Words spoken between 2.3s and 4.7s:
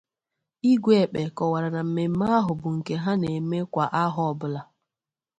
ahụ bụ nke ha na-eme kwà ahọ ọbụla